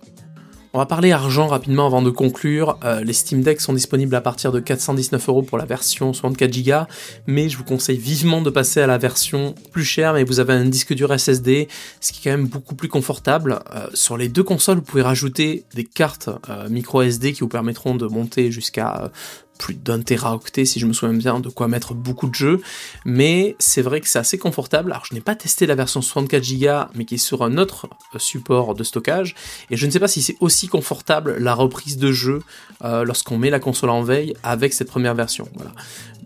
On 0.75 0.79
va 0.79 0.87
parler 0.87 1.11
argent 1.11 1.45
rapidement 1.45 1.85
avant 1.85 2.01
de 2.01 2.09
conclure. 2.09 2.79
Euh, 2.83 3.03
les 3.03 3.13
Steam 3.13 3.43
Deck 3.43 3.61
sont 3.61 3.73
disponibles 3.73 4.15
à 4.15 4.21
partir 4.21 4.51
de 4.51 4.59
419 4.59 5.29
euros 5.29 5.43
pour 5.43 5.59
la 5.59 5.65
version 5.65 6.13
64 6.13 6.51
Go, 6.63 6.87
mais 7.27 7.47
je 7.47 7.59
vous 7.59 7.63
conseille 7.63 7.99
vivement 7.99 8.41
de 8.41 8.49
passer 8.49 8.81
à 8.81 8.87
la 8.87 8.97
version 8.97 9.53
plus 9.71 9.83
chère, 9.83 10.13
mais 10.13 10.23
vous 10.23 10.39
avez 10.39 10.53
un 10.53 10.65
disque 10.65 10.95
dur 10.95 11.13
SSD, 11.13 11.67
ce 12.01 12.11
qui 12.11 12.21
est 12.21 12.31
quand 12.31 12.37
même 12.39 12.47
beaucoup 12.47 12.73
plus 12.73 12.87
confortable. 12.87 13.59
Euh, 13.75 13.85
sur 13.93 14.17
les 14.17 14.29
deux 14.29 14.41
consoles, 14.41 14.77
vous 14.77 14.83
pouvez 14.83 15.03
rajouter 15.03 15.63
des 15.75 15.83
cartes 15.83 16.31
euh, 16.49 16.67
micro 16.69 17.03
SD 17.03 17.33
qui 17.33 17.41
vous 17.41 17.49
permettront 17.49 17.93
de 17.93 18.07
monter 18.07 18.51
jusqu'à 18.51 19.11
plus 19.57 19.75
d'un 19.75 20.01
teraoctet 20.01 20.65
si 20.65 20.79
je 20.79 20.85
me 20.85 20.93
souviens 20.93 21.17
bien, 21.17 21.39
de 21.39 21.49
quoi 21.49 21.67
mettre 21.67 21.93
beaucoup 21.93 22.27
de 22.27 22.35
jeux, 22.35 22.61
mais 23.05 23.55
c'est 23.59 23.81
vrai 23.81 24.01
que 24.01 24.07
c'est 24.07 24.19
assez 24.19 24.37
confortable. 24.37 24.91
Alors 24.91 25.05
je 25.05 25.13
n'ai 25.13 25.21
pas 25.21 25.35
testé 25.35 25.65
la 25.65 25.75
version 25.75 26.01
64 26.01 26.43
Go, 26.59 26.91
mais 26.95 27.05
qui 27.05 27.15
est 27.15 27.17
sur 27.17 27.43
un 27.43 27.57
autre 27.57 27.87
euh, 28.15 28.19
support 28.19 28.75
de 28.75 28.83
stockage, 28.83 29.35
et 29.69 29.77
je 29.77 29.85
ne 29.85 29.91
sais 29.91 29.99
pas 29.99 30.07
si 30.07 30.21
c'est 30.21 30.37
aussi 30.39 30.67
confortable 30.67 31.37
la 31.37 31.53
reprise 31.53 31.97
de 31.97 32.11
jeu 32.11 32.41
euh, 32.83 33.03
lorsqu'on 33.03 33.37
met 33.37 33.49
la 33.49 33.59
console 33.59 33.89
en 33.89 34.03
veille 34.03 34.33
avec 34.43 34.73
cette 34.73 34.89
première 34.89 35.15
version. 35.15 35.47
Voilà. 35.55 35.71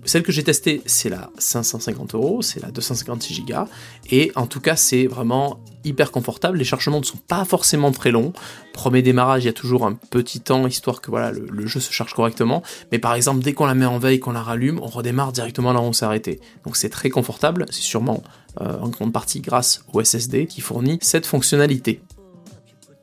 Celle 0.07 0.23
que 0.23 0.31
j'ai 0.31 0.43
testée, 0.43 0.81
c'est 0.85 1.09
la 1.09 1.29
550 1.37 2.15
euros, 2.15 2.41
c'est 2.41 2.61
la 2.61 2.71
256 2.71 3.43
Go, 3.45 3.65
et 4.09 4.31
en 4.35 4.47
tout 4.47 4.61
cas, 4.61 4.77
c'est 4.77 5.05
vraiment 5.05 5.59
hyper 5.83 6.11
confortable. 6.11 6.57
Les 6.57 6.63
chargements 6.63 6.99
ne 6.99 7.05
sont 7.05 7.17
pas 7.27 7.43
forcément 7.43 7.91
très 7.91 8.11
longs. 8.11 8.31
Premier 8.71 9.01
démarrage, 9.01 9.43
il 9.43 9.47
y 9.47 9.49
a 9.49 9.53
toujours 9.53 9.85
un 9.85 9.93
petit 9.93 10.39
temps 10.39 10.65
histoire 10.65 11.01
que 11.01 11.09
voilà 11.09 11.31
le, 11.31 11.67
jeu 11.67 11.81
se 11.81 11.91
charge 11.91 12.13
correctement. 12.13 12.63
Mais 12.93 12.99
par 12.99 13.15
exemple, 13.15 13.43
dès 13.43 13.51
qu'on 13.51 13.65
la 13.65 13.75
met 13.75 13.85
en 13.85 13.99
veille, 13.99 14.21
qu'on 14.21 14.31
la 14.31 14.43
rallume, 14.43 14.79
on 14.81 14.87
redémarre 14.87 15.33
directement 15.33 15.73
là 15.73 15.81
où 15.81 15.83
on 15.83 15.93
s'est 15.93 16.05
arrêté. 16.05 16.39
Donc 16.65 16.77
c'est 16.77 16.89
très 16.89 17.09
confortable. 17.09 17.65
C'est 17.69 17.81
sûrement 17.81 18.23
euh, 18.61 18.79
en 18.79 18.87
grande 18.87 19.11
partie 19.11 19.41
grâce 19.41 19.83
au 19.91 20.01
SSD 20.01 20.47
qui 20.47 20.61
fournit 20.61 20.99
cette 21.01 21.25
fonctionnalité. 21.25 21.99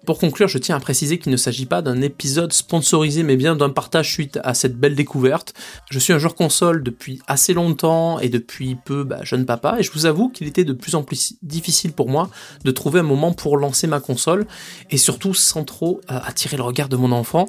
Pour 0.05 0.19
conclure, 0.19 0.49
je 0.49 0.59
tiens 0.59 0.77
à 0.77 0.81
préciser 0.81 1.19
qu'il 1.19 1.33
ne 1.33 1.37
s'agit 1.37 1.65
pas 1.65 1.81
d'un 1.81 2.03
épisode 2.03 2.53
sponsorisé, 2.53 3.23
mais 3.23 3.37
bien 3.37 3.57
d'un 3.57 3.71
partage 3.71 4.13
suite 4.13 4.39
à 4.45 4.53
cette 4.53 4.77
belle 4.77 4.95
découverte. 4.95 5.55
Je 5.91 5.99
suis 5.99 6.13
un 6.13 6.19
joueur 6.19 6.35
console 6.35 6.83
depuis 6.83 7.21
assez 7.27 7.55
longtemps 7.55 8.19
et 8.19 8.29
depuis 8.29 8.77
peu 8.77 9.05
bah, 9.05 9.21
jeune 9.23 9.47
papa, 9.47 9.77
et 9.79 9.83
je 9.83 9.91
vous 9.93 10.05
avoue 10.05 10.29
qu'il 10.29 10.47
était 10.47 10.65
de 10.65 10.75
plus 10.75 10.95
en 10.95 11.03
plus 11.03 11.35
difficile 11.43 11.93
pour 11.93 12.11
moi 12.11 12.29
de 12.65 12.71
trouver 12.71 13.01
un 13.01 13.05
moment 13.05 13.33
pour 13.33 13.57
lancer 13.57 13.87
ma 13.87 14.01
console, 14.01 14.47
et 14.91 14.99
surtout 14.99 15.33
sans 15.33 15.65
trop 15.65 16.01
euh, 16.11 16.19
attirer 16.25 16.59
le 16.59 16.65
regard 16.65 16.91
de 16.91 16.97
mon 16.97 17.13
enfant. 17.13 17.47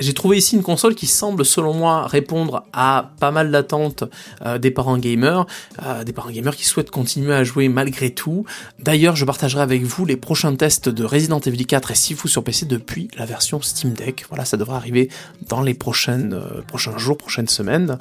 J'ai 0.00 0.14
trouvé 0.14 0.38
ici 0.38 0.56
une 0.56 0.62
console 0.64 0.96
qui 0.96 1.06
semble, 1.06 1.44
selon 1.44 1.74
moi, 1.74 2.08
répondre 2.08 2.64
à 2.72 3.12
pas 3.20 3.30
mal 3.30 3.52
d'attentes 3.52 4.02
euh, 4.44 4.58
des 4.58 4.72
parents 4.72 4.98
gamers, 4.98 5.46
euh, 5.84 6.02
des 6.02 6.12
parents 6.12 6.30
gamers 6.30 6.56
qui 6.56 6.64
souhaitent 6.64 6.90
continuer 6.90 7.34
à 7.34 7.44
jouer 7.44 7.68
malgré 7.68 8.10
tout. 8.10 8.44
D'ailleurs, 8.80 9.14
je 9.14 9.24
partagerai 9.24 9.62
avec 9.62 9.84
vous 9.84 10.04
les 10.04 10.16
prochains 10.16 10.56
tests 10.56 10.88
de 10.88 11.04
Resident 11.04 11.38
Evil 11.38 11.64
4 11.64 11.83
et 11.90 11.94
Sifu 11.94 12.28
sur 12.28 12.44
PC 12.44 12.66
depuis 12.66 13.08
la 13.16 13.26
version 13.26 13.60
Steam 13.60 13.92
Deck. 13.92 14.24
Voilà, 14.28 14.44
ça 14.44 14.56
devrait 14.56 14.76
arriver 14.76 15.08
dans 15.48 15.62
les 15.62 15.74
prochaines, 15.74 16.34
euh, 16.34 16.62
prochains 16.62 16.96
jours, 16.98 17.16
prochaines 17.16 17.48
semaines. 17.48 17.98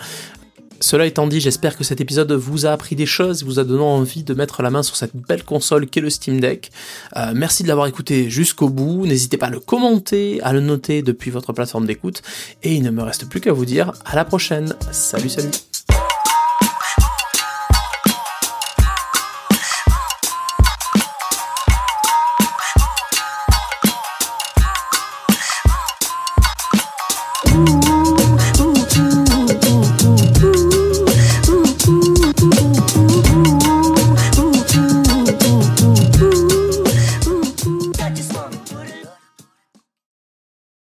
Cela 0.84 1.06
étant 1.06 1.28
dit, 1.28 1.40
j'espère 1.40 1.78
que 1.78 1.86
cet 1.86 2.02
épisode 2.02 2.34
vous 2.34 2.66
a 2.66 2.72
appris 2.72 2.98
des 2.98 3.06
choses, 3.06 3.46
vous 3.46 3.58
a 3.58 3.64
donné 3.64 3.82
envie 3.82 4.24
de 4.24 4.34
mettre 4.34 4.62
la 4.62 4.70
main 4.70 4.84
sur 4.84 4.98
cette 4.98 5.16
belle 5.16 5.44
console 5.46 5.88
qu'est 5.88 6.02
le 6.02 6.10
Steam 6.10 6.42
Deck. 6.42 6.72
Euh, 7.16 7.32
merci 7.34 7.64
de 7.64 7.70
l'avoir 7.70 7.88
écouté 7.88 8.30
jusqu'au 8.30 8.68
bout. 8.68 9.06
N'hésitez 9.06 9.38
pas 9.38 9.46
à 9.46 9.50
le 9.50 9.62
commenter, 9.62 10.42
à 10.42 10.52
le 10.52 10.60
noter 10.60 11.02
depuis 11.02 11.32
votre 11.32 11.54
plateforme 11.54 11.86
d'écoute. 11.86 12.22
Et 12.64 12.76
il 12.76 12.84
ne 12.84 12.92
me 12.92 13.02
reste 13.02 13.30
plus 13.30 13.40
qu'à 13.40 13.54
vous 13.54 13.66
dire 13.66 13.94
à 14.04 14.18
la 14.18 14.26
prochaine. 14.26 14.76
Salut, 14.92 15.30
salut. 15.30 15.52